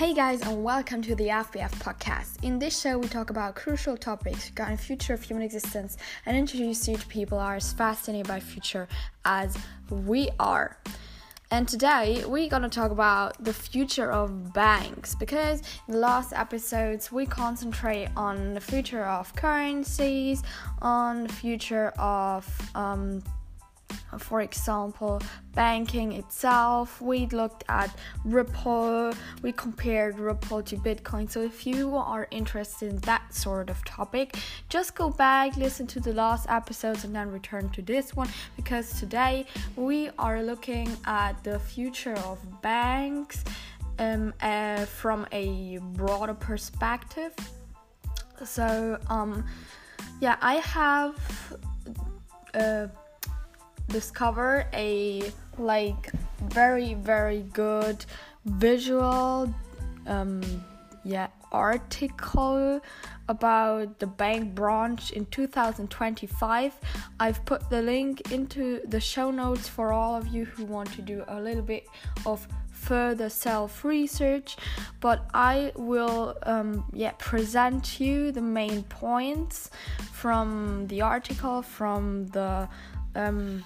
[0.00, 2.42] Hey guys, and welcome to the FBF podcast.
[2.42, 6.88] In this show, we talk about crucial topics regarding future of human existence and introduce
[6.88, 8.88] you to people who are as fascinated by future
[9.26, 9.58] as
[9.90, 10.78] we are.
[11.50, 17.12] And today we're gonna talk about the future of banks because in the last episodes
[17.12, 20.42] we concentrate on the future of currencies,
[20.80, 23.22] on the future of um,
[24.18, 25.20] for example,
[25.54, 27.00] banking itself.
[27.00, 31.30] We looked at Ripple, we compared Ripple to Bitcoin.
[31.30, 34.36] So, if you are interested in that sort of topic,
[34.68, 38.98] just go back, listen to the last episodes, and then return to this one because
[38.98, 39.46] today
[39.76, 43.44] we are looking at the future of banks
[43.98, 47.34] um, uh, from a broader perspective.
[48.44, 49.44] So, um,
[50.20, 51.58] yeah, I have.
[52.54, 52.88] Uh,
[53.90, 56.10] discover a like
[56.44, 58.04] very very good
[58.44, 59.52] visual
[60.06, 60.40] um
[61.04, 62.80] yeah article
[63.28, 66.72] about the bank branch in 2025
[67.18, 71.02] i've put the link into the show notes for all of you who want to
[71.02, 71.86] do a little bit
[72.26, 74.56] of further self research
[75.00, 79.70] but i will um, yeah present you the main points
[80.12, 82.68] from the article from the
[83.16, 83.64] um,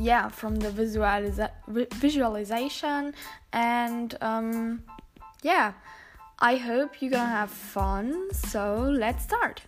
[0.00, 1.50] yeah from the visualiza-
[1.94, 3.14] visualization.
[3.52, 4.82] And um,
[5.42, 5.72] yeah
[6.42, 8.32] i hope you're gonna have fun.
[8.32, 9.62] So let's start.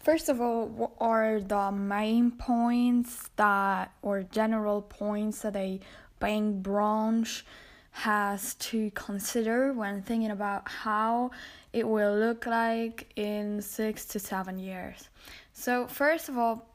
[0.00, 5.80] First of all, what are the main points that, or general points that a
[6.20, 7.44] bank branch
[7.90, 11.32] has to consider when thinking about how
[11.72, 15.08] it will look like in six to seven years?
[15.58, 16.68] So, first of all,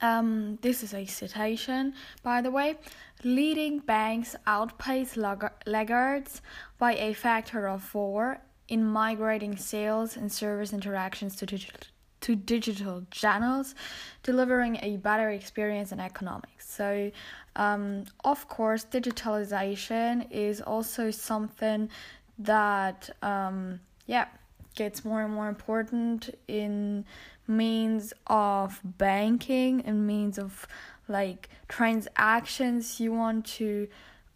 [0.00, 2.76] um, this is a citation, by the way.
[3.22, 6.42] Leading banks outpace laggards
[6.78, 11.80] by a factor of four in migrating sales and service interactions to digital,
[12.22, 13.76] to digital channels,
[14.24, 16.68] delivering a better experience in economics.
[16.68, 17.12] So,
[17.54, 21.88] um, of course, digitalization is also something
[22.36, 24.26] that, um, yeah,
[24.74, 27.04] gets more and more important in
[27.46, 30.66] means of banking and means of
[31.08, 33.86] like transactions you want to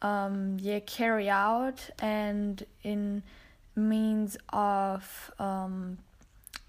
[0.03, 3.23] um yeah carry out and in
[3.75, 5.99] means of um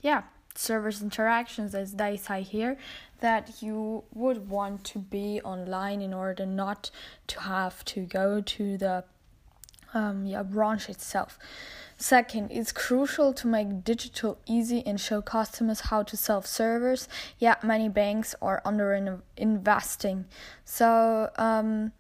[0.02, 0.24] yeah
[0.56, 2.78] service interactions as they say here
[3.20, 6.90] that you would want to be online in order not
[7.28, 9.04] to have to go to the
[9.94, 11.38] um yeah branch itself
[12.02, 17.10] Second, it's crucial to make digital easy and show customers how to self service.
[17.40, 20.24] Yeah, many banks are under investing.
[20.64, 21.92] So, um,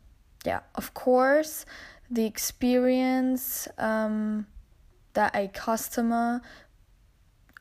[0.45, 1.65] yeah, of course,
[2.09, 4.47] the experience um,
[5.15, 6.41] that a customer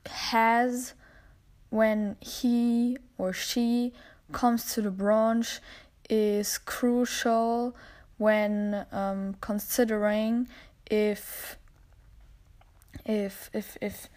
[0.07, 0.95] has
[1.71, 3.93] when he or she
[4.31, 5.59] comes to the branch
[6.09, 7.75] is crucial
[8.19, 10.49] when um, considering
[10.91, 11.57] if
[13.05, 14.09] if if if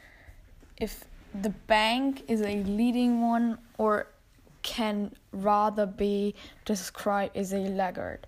[0.78, 1.06] if
[1.42, 4.08] the bank is a leading one or
[4.64, 6.36] can rather be
[6.66, 8.28] described as a laggard.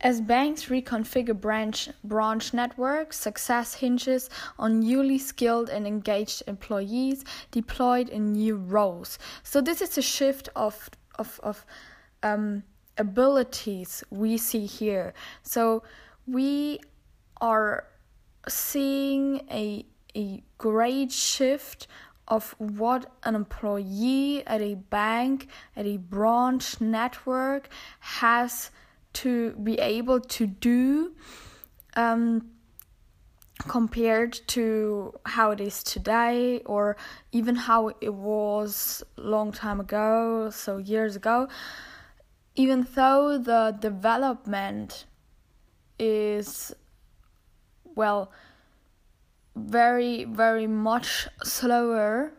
[0.00, 8.10] As banks reconfigure branch branch networks, success hinges on newly skilled and engaged employees deployed
[8.10, 9.18] in new roles.
[9.42, 11.64] So this is a shift of of of
[12.22, 12.62] um,
[12.98, 15.14] abilities we see here.
[15.42, 15.82] So
[16.26, 16.80] we
[17.40, 17.86] are
[18.48, 19.84] seeing a
[20.14, 21.86] a great shift
[22.28, 27.68] of what an employee at a bank at a branch network
[28.00, 28.70] has
[29.12, 31.14] to be able to do
[31.94, 32.50] um,
[33.68, 36.96] compared to how it is today or
[37.32, 41.48] even how it was long time ago so years ago
[42.56, 45.04] even though the development
[45.98, 46.74] is
[47.94, 48.32] well
[49.54, 52.32] very very much slower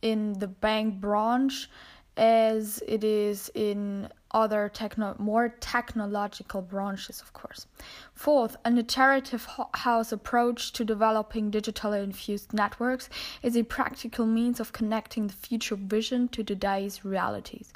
[0.00, 1.68] in the bank branch
[2.16, 7.66] as it is in other techno more technological branches of course.
[8.14, 13.08] Fourth an iterative house approach to developing digitally infused networks
[13.42, 17.72] is a practical means of connecting the future vision to today's realities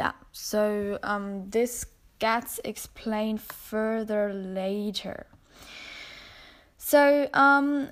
[0.00, 1.86] yeah so um, this
[2.18, 5.26] gets explained further later
[6.88, 7.88] so, um,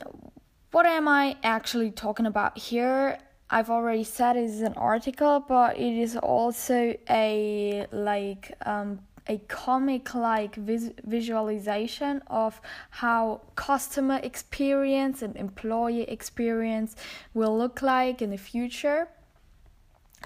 [0.71, 3.19] what am I actually talking about here?
[3.51, 9.39] I've already said it is an article, but it is also a like um, a
[9.49, 12.61] comic like vis- visualization of
[12.91, 16.95] how customer experience and employee experience
[17.35, 19.09] will look like in the future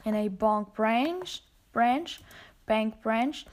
[0.04, 1.42] in a bank branch
[1.72, 2.20] branch
[2.66, 3.46] bank branch.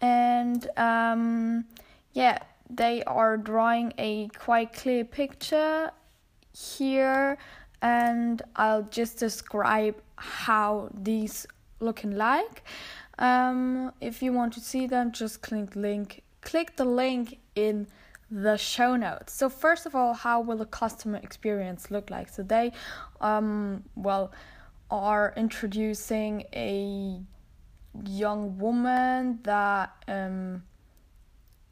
[0.00, 1.66] And um,
[2.12, 2.38] yeah
[2.74, 5.90] they are drawing a quite clear picture
[6.56, 7.36] here.
[7.82, 11.46] And I'll just describe how these
[11.80, 12.62] looking like.
[13.18, 17.86] Um, if you want to see them just click link click the link in
[18.30, 19.32] the show notes.
[19.34, 22.28] So first of all how will the customer experience look like?
[22.28, 22.72] So they
[23.20, 24.32] um, well
[24.90, 27.20] are introducing a
[28.06, 30.62] young woman that um,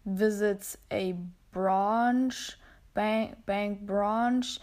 [0.06, 1.14] visits a
[1.52, 2.56] branch
[2.94, 4.58] bank bank branch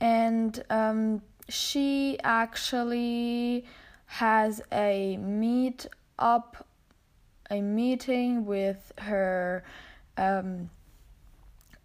[0.00, 3.64] and um, she actually
[4.06, 5.86] has a meet
[6.18, 6.66] up
[7.50, 9.64] a meeting with her
[10.16, 10.70] um,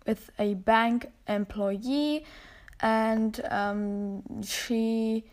[0.06, 2.26] with a bank employee
[2.80, 5.24] and um, she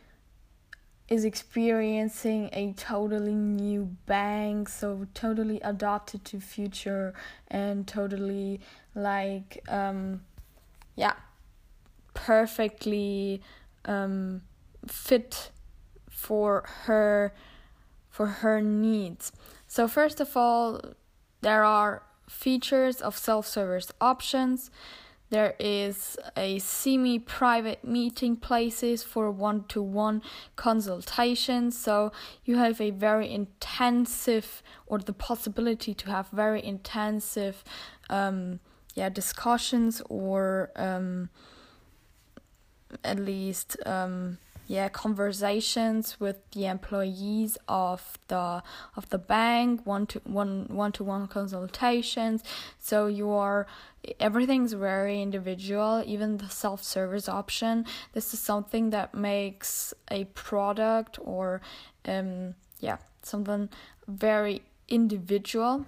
[1.09, 7.13] is experiencing a totally new bank so totally adapted to future
[7.49, 8.61] and totally
[8.95, 10.23] like um
[10.97, 11.15] yeah
[12.15, 13.43] perfectly
[13.85, 14.41] um
[14.87, 15.51] fit
[16.09, 17.35] for her
[18.09, 19.33] for her needs.
[19.67, 20.81] So first of all
[21.41, 24.71] there are features of self-service options
[25.31, 30.23] there is a semi private meeting places for one to one
[30.57, 31.71] consultation.
[31.71, 32.13] So
[32.45, 37.65] you have a very intensive or the possibility to have very intensive
[38.11, 38.61] um,
[38.95, 41.31] yeah discussions or um,
[43.03, 48.63] at least um, yeah conversations with the employees of the
[48.97, 52.43] of the bank one to one one to one consultations.
[52.79, 53.67] So you are
[54.21, 57.87] everything's very individual even the self-service option.
[58.13, 61.61] This is something that makes a product or
[62.07, 63.69] um yeah something
[64.07, 65.87] very individual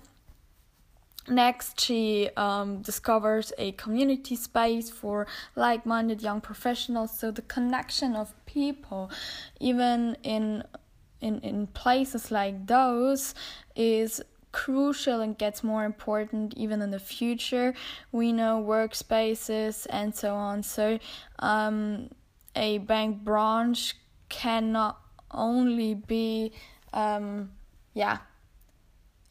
[1.29, 5.27] Next, she um, discovers a community space for
[5.57, 7.19] like minded young professionals.
[7.19, 9.11] So, the connection of people,
[9.59, 10.63] even in,
[11.21, 13.35] in, in places like those,
[13.75, 17.75] is crucial and gets more important even in the future.
[18.13, 20.63] We know workspaces and so on.
[20.63, 21.01] So,
[21.41, 22.11] um,
[22.55, 23.97] a bank branch
[24.29, 25.01] cannot
[25.33, 26.53] only be,
[26.93, 27.51] um,
[27.95, 28.19] yeah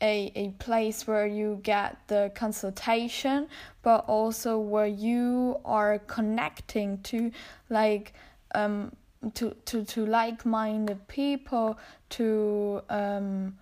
[0.05, 3.47] a, a place where you get the consultation
[3.81, 7.31] but also where you are connecting to
[7.69, 8.13] like
[8.53, 8.91] um
[9.33, 11.77] to to, to like-minded people
[12.09, 13.57] to um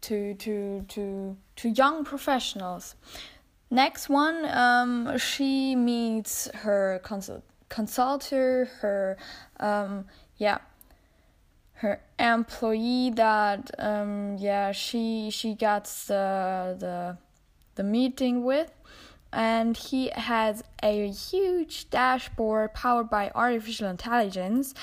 [0.00, 2.94] to to to to young professionals.
[3.70, 9.16] Next one um she meets her consult consultant her
[9.58, 10.04] um
[10.36, 10.58] yeah
[11.84, 17.16] her employee that um yeah she she gets the the
[17.74, 18.72] the meeting with.
[19.32, 24.74] And he has a huge dashboard powered by artificial intelligence.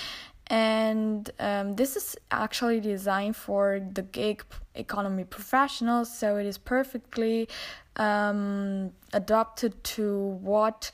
[0.48, 4.44] And um, this is actually designed for the gig
[4.76, 6.14] economy professionals.
[6.14, 7.48] So it is perfectly
[7.96, 10.92] um, adapted to what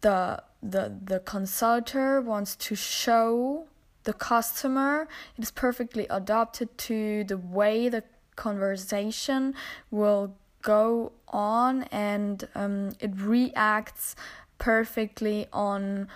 [0.00, 3.68] the the the consultant wants to show
[4.04, 5.08] the customer.
[5.36, 8.04] It is perfectly adapted to the way the
[8.36, 9.54] conversation
[9.90, 14.16] will go on and um, it reacts
[14.58, 16.08] perfectly on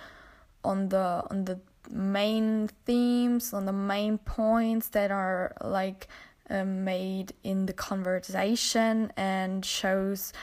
[0.63, 6.07] on the on the main themes on the main points that are like
[6.49, 10.33] um, made in the conversation and shows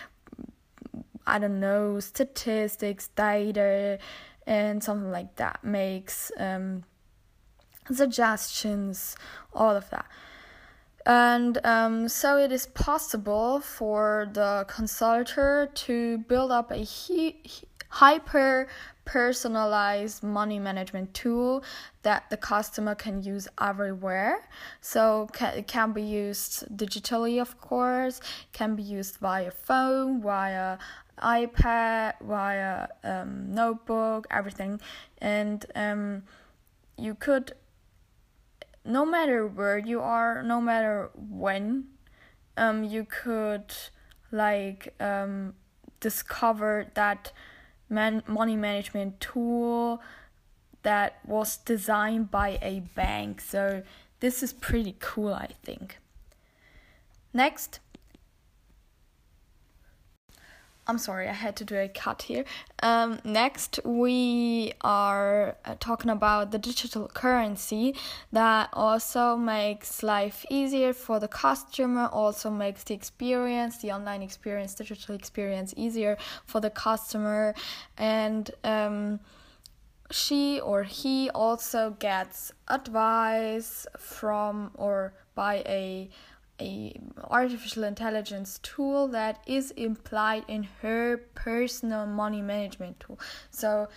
[1.27, 3.99] i don't know statistics data
[4.47, 6.85] and something like that makes um,
[7.93, 9.17] suggestions,
[9.53, 10.07] all of that.
[11.07, 16.85] And um, so it is possible for the consultant to build up a
[17.89, 18.67] hyper
[19.05, 21.63] personalized money management tool
[22.03, 24.49] that the customer can use everywhere.
[24.81, 28.21] So it can be used digitally, of course,
[28.53, 30.79] can be used via phone, via
[31.23, 34.81] iPad, via um, notebook, everything.
[35.19, 36.25] And um,
[36.99, 37.53] you could
[38.87, 41.89] no matter where you are, no matter when,
[42.57, 43.75] um, you could
[44.31, 45.55] like um,
[46.01, 47.33] discover that
[47.89, 50.01] man- money management tool
[50.83, 53.41] that was designed by a bank.
[53.41, 53.83] So
[54.21, 55.99] this is pretty cool, I think.
[57.33, 57.81] Next,
[60.89, 62.45] I'm sorry, I had to do a cut here.
[62.81, 67.97] Um, next, we are uh, talking about the digital currency
[68.31, 74.75] that also makes life easier for the customer, also makes the experience, the online experience,
[74.75, 77.53] digital experience easier for the customer,
[77.99, 79.19] and um,
[80.13, 86.09] she or he also gets advice from or by a
[86.61, 93.19] a artificial intelligence tool that is implied in her personal money management tool.
[93.51, 93.89] So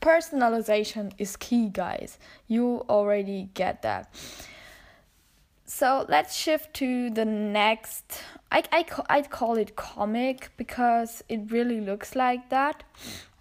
[0.00, 2.18] personalization is key, guys.
[2.46, 4.12] You already get that.
[5.64, 8.22] So let's shift to the next.
[8.50, 12.84] I I I'd call it comic because it really looks like that.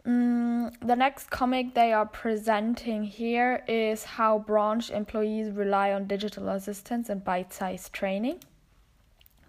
[0.07, 6.47] Mm, the next comic they are presenting here is how branch employees rely on digital
[6.47, 8.39] assistance and bite sized training.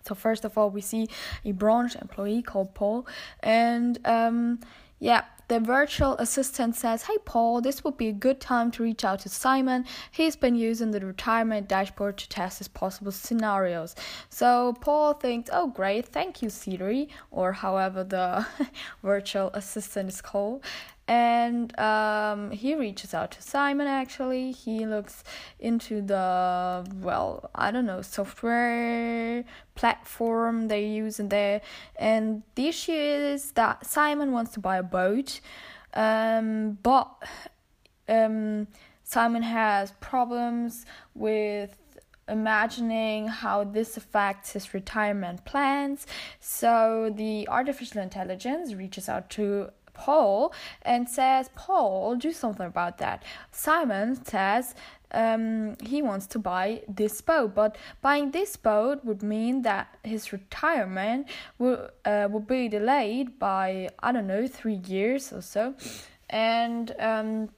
[0.05, 1.09] So, first of all, we see
[1.45, 3.07] a branch employee called Paul,
[3.41, 4.59] and um,
[4.99, 9.05] yeah, the virtual assistant says, Hey Paul, this would be a good time to reach
[9.05, 9.85] out to Simon.
[10.11, 13.97] He's been using the retirement dashboard to test his possible scenarios.
[14.29, 18.47] So Paul thinks, Oh, great, thank you, Siri, or however the
[19.03, 20.63] virtual assistant is called
[21.09, 24.53] and um, he reaches out to Simon actually.
[24.53, 25.25] He looks
[25.59, 29.43] into the, well, I don't know, software
[29.75, 31.63] platform they use in there.
[31.97, 35.41] And the issue is that Simon wants to buy a boat,
[35.95, 37.11] um, but
[38.07, 38.67] um,
[39.03, 40.85] Simon has problems
[41.15, 41.79] with
[42.29, 46.07] imagining how this affects his retirement plans.
[46.41, 50.53] So the artificial intelligence reaches out to Paul
[50.83, 53.25] and says, Paul, do something about that.
[53.51, 54.75] Simon says,
[55.11, 60.33] um, he wants to buy this boat, but buying this boat would mean that his
[60.33, 61.29] retirement
[61.59, 65.75] will uh, will be delayed by I don't know three years or so,
[66.29, 67.49] and um,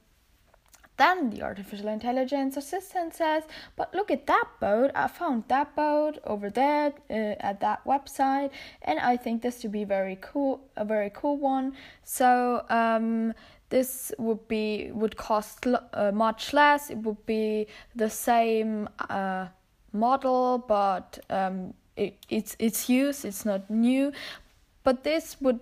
[1.01, 3.43] then the artificial intelligence assistant says,
[3.75, 4.91] But look at that boat.
[4.93, 8.51] I found that boat over there uh, at that website,
[8.83, 11.73] and I think this to be very cool, a very cool one.
[12.03, 13.33] So, um,
[13.69, 16.89] this would be would cost uh, much less.
[16.89, 19.47] It would be the same uh,
[19.93, 23.25] model, but um, it, it's it's used.
[23.25, 24.11] It's not new,
[24.83, 25.61] but this would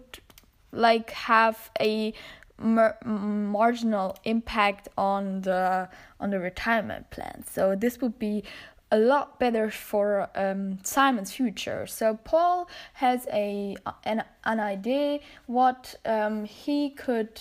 [0.72, 2.14] like have a
[2.60, 5.90] mar- marginal impact on the
[6.20, 7.44] on the retirement plan.
[7.50, 8.44] So this would be
[8.92, 11.86] a lot better for um, Simon's future.
[11.86, 17.40] So Paul has a an, an idea what um, he could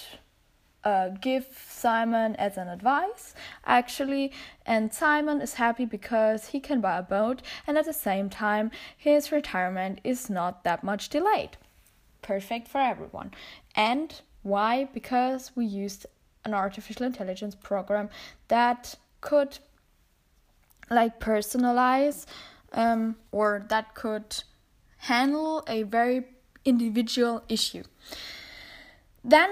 [0.85, 3.35] uh, give Simon as an advice
[3.65, 4.33] actually,
[4.67, 8.71] and Simon is happy because he can buy a boat, and at the same time
[8.97, 11.57] his retirement is not that much delayed.
[12.23, 13.33] Perfect for everyone,
[13.75, 14.89] and why?
[14.93, 16.07] Because we used
[16.45, 18.09] an artificial intelligence program
[18.49, 19.59] that could
[20.91, 22.25] like personalize
[22.73, 24.43] um, or that could
[24.99, 26.25] handle a very
[26.65, 27.83] individual issue.
[29.25, 29.51] Then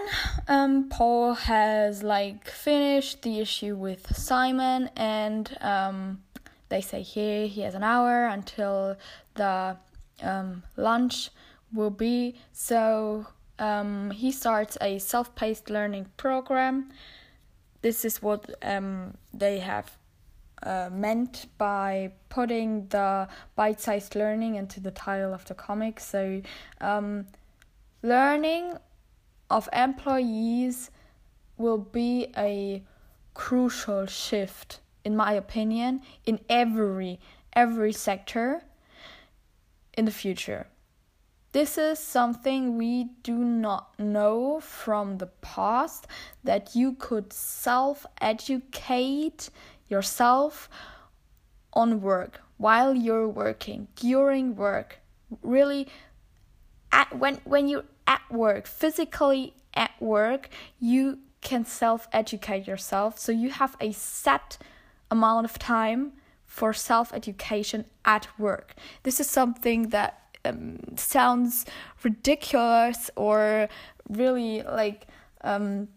[0.48, 6.22] um, Paul has like finished the issue with Simon, and um,
[6.68, 8.96] they say here he has an hour until
[9.34, 9.76] the
[10.22, 11.30] um, lunch
[11.72, 12.36] will be.
[12.52, 13.26] So
[13.58, 16.90] um, he starts a self paced learning program.
[17.82, 19.96] This is what um, they have
[20.62, 26.00] uh, meant by putting the bite sized learning into the title of the comic.
[26.00, 26.42] So,
[26.80, 27.26] um,
[28.02, 28.74] learning
[29.50, 30.90] of employees
[31.56, 32.82] will be a
[33.34, 37.20] crucial shift in my opinion in every
[37.52, 38.62] every sector
[39.96, 40.66] in the future
[41.52, 46.06] this is something we do not know from the past
[46.44, 49.50] that you could self educate
[49.88, 50.68] yourself
[51.72, 54.98] on work while you're working, during work.
[55.42, 55.88] Really,
[56.92, 60.48] at, when, when you're at work, physically at work,
[60.78, 63.18] you can self educate yourself.
[63.18, 64.58] So you have a set
[65.10, 66.12] amount of time
[66.44, 68.74] for self education at work.
[69.02, 71.66] This is something that um, sounds
[72.02, 73.68] ridiculous or
[74.08, 75.06] really like
[75.42, 75.88] um,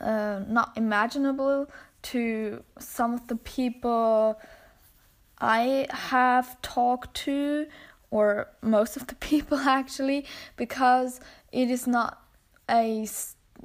[0.00, 1.70] uh, not imaginable
[2.02, 4.38] to some of the people
[5.38, 7.66] I have talked to,
[8.10, 11.20] or most of the people actually, because
[11.52, 12.22] it is not
[12.70, 13.06] a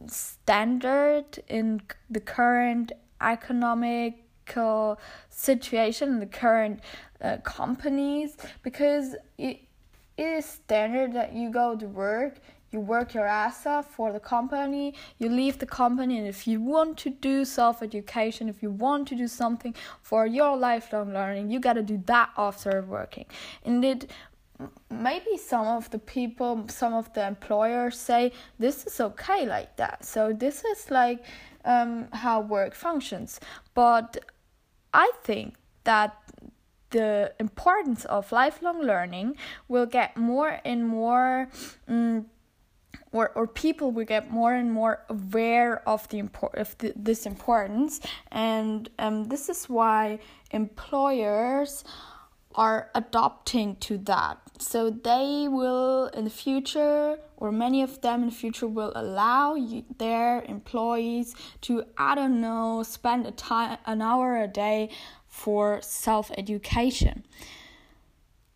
[0.08, 4.22] standard in the current economic
[4.52, 6.80] political situation in the current
[7.22, 9.60] uh, companies because it,
[10.18, 12.40] it is standard that you go to work
[12.72, 16.62] you work your ass off for the company you leave the company and if you
[16.62, 21.50] want to do self education if you want to do something for your lifelong learning
[21.50, 23.26] you got to do that after working.
[23.66, 24.12] And it
[24.90, 30.06] maybe some of the people some of the employers say this is okay like that.
[30.06, 31.24] So this is like
[31.66, 33.40] um, how work functions.
[33.74, 34.18] But
[34.94, 36.12] i think that
[36.92, 39.36] the importance of lifelong learning
[39.68, 41.50] will get more and more
[41.88, 42.26] um,
[43.12, 47.26] or, or people will get more and more aware of the import of the, this
[47.26, 48.00] importance.
[48.32, 50.20] And um, this is why
[50.52, 51.84] employers
[52.56, 54.38] are adopting to that.
[54.60, 59.56] So they will in the future or many of them in the future will allow
[59.56, 64.90] you, their employees to i don't know spend a time an hour a day
[65.32, 67.26] for self education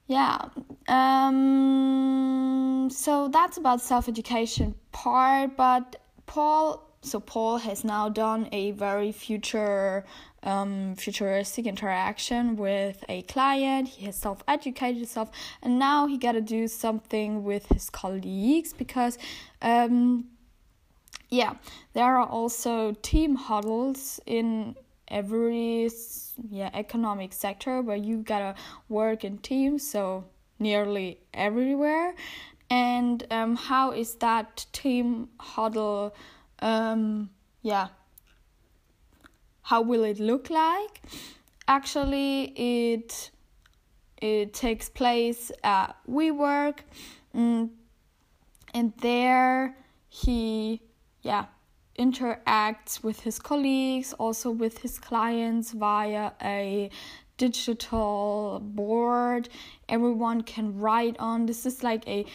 [0.06, 0.38] yeah
[0.88, 5.96] um so that's about self education part but
[6.28, 10.06] paul so paul has now done a very future
[10.46, 13.88] um, futuristic interaction with a client.
[13.88, 19.18] He has self-educated himself and now he got to do something with his colleagues because
[19.62, 20.26] um,
[21.30, 21.56] yeah
[21.94, 24.76] there are also team huddles in
[25.08, 25.90] every
[26.50, 28.56] yeah economic sector where you gotta
[28.90, 30.26] work in teams so
[30.60, 32.14] nearly everywhere.
[32.70, 36.16] And um, how is that team huddle
[36.60, 37.30] um,
[37.62, 37.88] yeah
[39.62, 41.02] how will it look like?
[41.68, 43.32] Actually it
[44.22, 46.80] it takes place at WeWork
[47.36, 47.70] mm,
[48.74, 49.76] and there
[50.08, 50.82] he
[51.22, 51.46] yeah
[51.98, 56.90] interacts with his colleagues, also with his clients via a
[57.38, 59.50] digital board.
[59.90, 61.46] Everyone can write on.
[61.46, 62.26] This is like a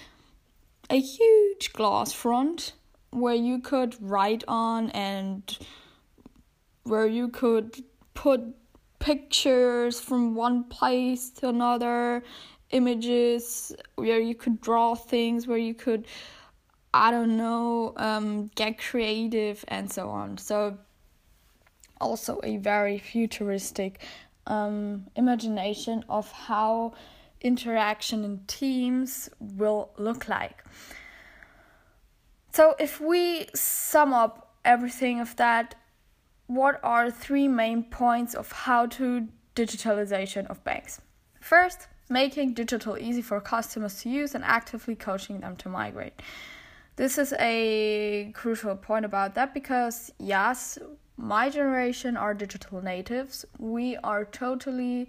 [0.90, 2.72] a huge glass front
[3.10, 5.58] where you could write on and
[6.82, 7.84] where you could
[8.14, 8.40] put
[8.98, 12.22] pictures from one place to another,
[12.70, 16.06] images where you could draw things, where you could
[16.92, 20.38] I don't know, um, get creative and so on.
[20.38, 20.78] So,
[22.00, 24.00] also a very futuristic
[24.46, 26.94] um, imagination of how
[27.40, 30.64] interaction in teams will look like.
[32.52, 35.76] So, if we sum up everything of that,
[36.48, 41.00] what are three main points of how to digitalization of banks?
[41.40, 46.20] First, making digital easy for customers to use and actively coaching them to migrate.
[47.00, 50.78] This is a crucial point about that because, yes,
[51.16, 53.46] my generation are digital natives.
[53.58, 55.08] We are totally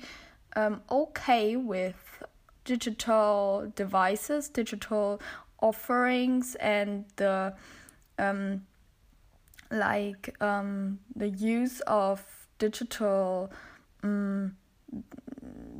[0.56, 2.24] um, okay with
[2.64, 5.20] digital devices, digital
[5.62, 7.56] offerings, and the
[8.18, 8.66] um,
[9.70, 12.24] like um, the use of
[12.58, 13.52] digital
[14.02, 14.56] um,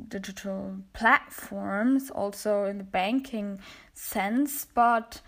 [0.08, 3.58] digital platforms also in the banking
[3.94, 5.22] sense but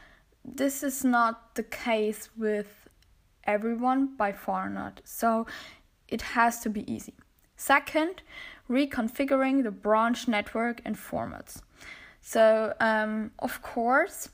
[0.44, 2.88] this is not the case with
[3.44, 5.00] everyone, by far not.
[5.04, 5.46] So
[6.09, 7.14] it has to be easy.
[7.57, 8.22] Second,
[8.68, 11.62] reconfiguring the branch network and formats.
[12.20, 14.30] So, um, of course,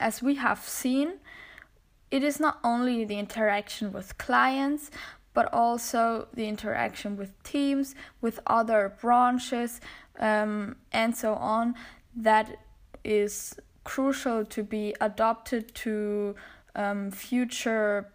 [0.00, 1.14] as we have seen,
[2.10, 4.90] it is not only the interaction with clients,
[5.34, 9.80] but also the interaction with teams, with other branches,
[10.18, 11.74] um, and so on,
[12.14, 12.58] that
[13.04, 16.34] is crucial to be adopted to
[16.74, 18.08] um, future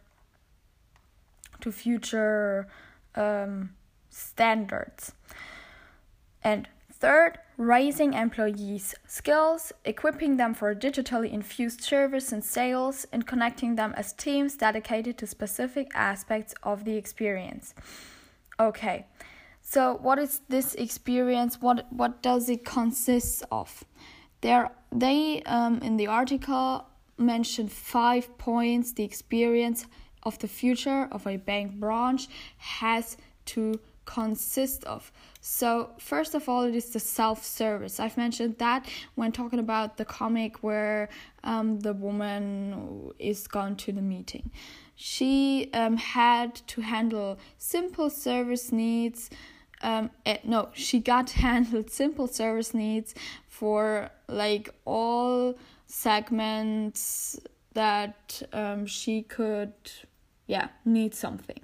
[1.62, 2.68] to future
[3.16, 3.72] um,
[4.10, 5.14] standards.
[6.44, 13.76] And third, raising employees' skills, equipping them for digitally infused service and sales, and connecting
[13.76, 17.74] them as teams dedicated to specific aspects of the experience.
[18.60, 19.06] Okay,
[19.62, 21.62] so what is this experience?
[21.62, 23.84] What what does it consist of?
[24.48, 26.86] There, they um, in the article
[27.18, 29.86] mentioned five points the experience
[30.24, 35.12] of the future of a bank branch has to consist of.
[35.42, 38.00] So, first of all, it is the self service.
[38.00, 41.10] I've mentioned that when talking about the comic where
[41.44, 44.50] um, the woman is gone to the meeting.
[44.96, 49.30] She um, had to handle simple service needs.
[49.82, 53.14] Um, eh, no, she got handled simple service needs
[53.48, 57.40] for like all segments
[57.74, 59.74] that um, she could
[60.48, 61.60] yeah need something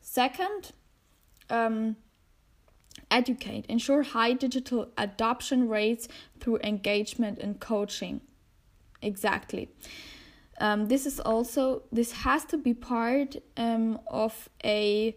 [0.00, 0.72] second
[1.48, 1.96] um,
[3.10, 6.08] educate, ensure high digital adoption rates
[6.40, 8.20] through engagement and coaching.
[9.00, 9.70] Exactly.
[10.60, 15.16] Um, this is also this has to be part um, of a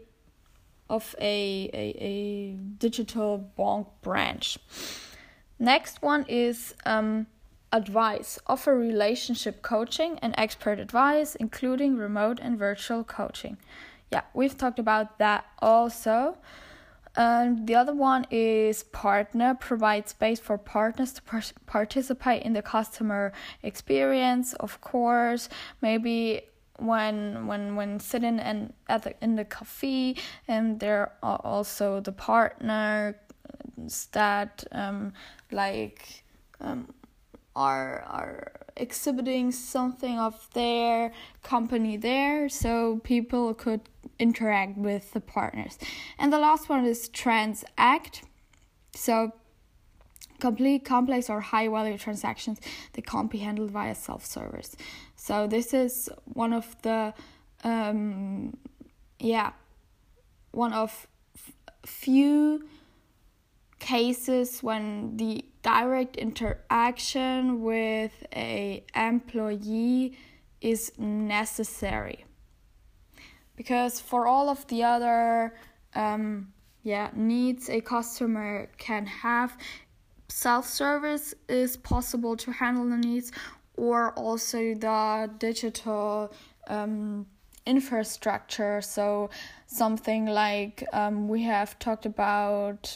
[0.90, 4.58] of a, a, a digital bank branch.
[5.58, 7.28] Next one is um,
[7.72, 8.40] advice.
[8.48, 13.58] Offer relationship coaching and expert advice, including remote and virtual coaching.
[14.12, 16.38] Yeah, we've talked about that also.
[17.18, 22.62] And the other one is partner, provide space for partners to par- participate in the
[22.62, 23.32] customer
[23.64, 25.48] experience, of course.
[25.82, 26.42] Maybe
[26.78, 30.16] when when when sitting and at the, in the cafe
[30.48, 33.18] and there are also the partner
[34.12, 35.14] that um
[35.52, 36.24] like
[36.60, 36.94] um
[37.56, 41.12] are are exhibiting something of their
[41.44, 43.82] company there so people could
[44.20, 45.78] interact with the partners.
[46.20, 48.24] And the last one is transact.
[48.94, 49.32] So
[50.40, 52.60] complete complex or high value transactions
[52.94, 54.76] that can't be handled via self-service.
[55.16, 57.14] So this is one of the
[57.64, 58.56] um
[59.20, 59.52] yeah
[60.52, 61.52] one of f-
[61.86, 62.66] few
[63.80, 70.18] cases when the direct interaction with a employee
[70.62, 72.26] is necessary.
[73.56, 75.56] Because for all of the other
[75.94, 79.58] um, yeah needs a customer can have
[80.28, 83.32] self-service is possible to handle the needs
[83.78, 86.34] or also the digital
[86.68, 87.26] um,
[87.66, 89.30] infrastructure so
[89.68, 92.96] something like um, we have talked about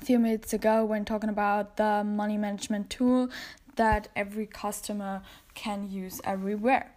[0.00, 3.28] a few minutes ago when talking about the money management tool
[3.76, 5.22] that every customer
[5.54, 6.92] can use everywhere.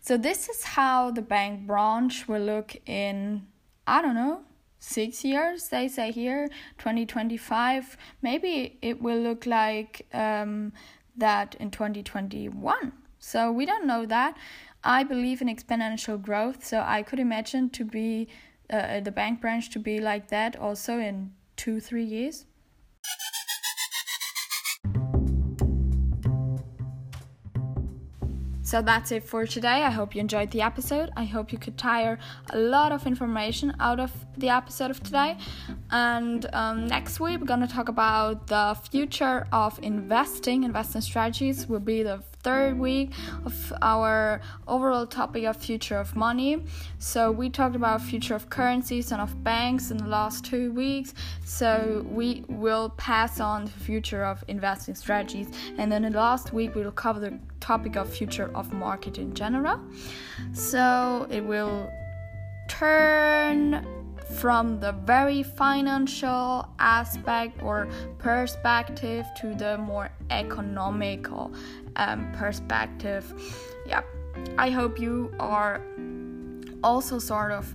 [0.00, 3.46] So, this is how the bank branch will look in,
[3.86, 4.42] I don't know,
[4.82, 7.96] six years, they say here, 2025.
[8.20, 10.72] Maybe it will look like um,
[11.16, 12.92] that in 2021.
[13.18, 14.36] So, we don't know that.
[14.82, 18.26] I believe in exponential growth, so I could imagine to be
[18.68, 22.46] uh, the bank branch to be like that also in two, three years.
[28.72, 29.84] So that's it for today.
[29.84, 31.10] I hope you enjoyed the episode.
[31.14, 35.36] I hope you could tire a lot of information out of the episode of today.
[35.90, 40.64] And um, next week, we're going to talk about the future of investing.
[40.64, 43.12] Investment strategies will be the third week
[43.44, 46.64] of our overall topic of future of money.
[46.98, 51.14] So we talked about future of currencies and of banks in the last two weeks.
[51.44, 55.48] So we will pass on the future of investing strategies.
[55.78, 59.18] And then in the last week we will cover the topic of future of market
[59.18, 59.78] in general.
[60.52, 61.90] So it will
[62.68, 63.86] turn
[64.32, 71.52] from the very financial aspect or perspective to the more economical
[71.96, 73.32] um, perspective.
[73.86, 74.02] Yeah,
[74.58, 75.80] I hope you are
[76.82, 77.74] also sort of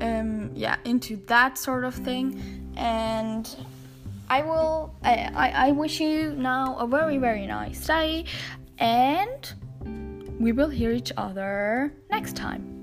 [0.00, 3.48] um, yeah into that sort of thing, and
[4.28, 4.94] I will.
[5.02, 8.26] I, I, I wish you now a very very nice day,
[8.78, 9.52] and
[10.38, 12.73] we will hear each other next time.